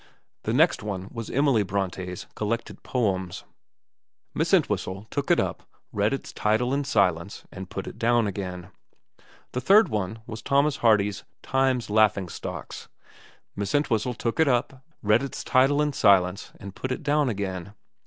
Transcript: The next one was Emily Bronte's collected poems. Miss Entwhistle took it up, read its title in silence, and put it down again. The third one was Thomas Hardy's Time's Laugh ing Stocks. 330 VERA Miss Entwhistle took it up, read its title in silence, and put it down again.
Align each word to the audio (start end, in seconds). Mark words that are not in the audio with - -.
The 0.45 0.51
next 0.53 0.81
one 0.81 1.09
was 1.11 1.29
Emily 1.29 1.61
Bronte's 1.61 2.25
collected 2.33 2.81
poems. 2.81 3.43
Miss 4.33 4.51
Entwhistle 4.51 5.05
took 5.11 5.29
it 5.29 5.39
up, 5.39 5.61
read 5.91 6.11
its 6.11 6.33
title 6.33 6.73
in 6.73 6.85
silence, 6.85 7.43
and 7.51 7.69
put 7.69 7.85
it 7.85 7.99
down 7.99 8.25
again. 8.25 8.71
The 9.51 9.61
third 9.61 9.89
one 9.89 10.23
was 10.25 10.41
Thomas 10.41 10.77
Hardy's 10.77 11.23
Time's 11.43 11.91
Laugh 11.91 12.17
ing 12.17 12.29
Stocks. 12.29 12.87
330 13.53 13.55
VERA 13.57 13.61
Miss 13.61 13.75
Entwhistle 13.75 14.13
took 14.15 14.39
it 14.39 14.47
up, 14.47 14.83
read 15.03 15.21
its 15.21 15.43
title 15.43 15.83
in 15.83 15.93
silence, 15.93 16.51
and 16.59 16.73
put 16.73 16.91
it 16.91 17.03
down 17.03 17.29
again. 17.29 17.75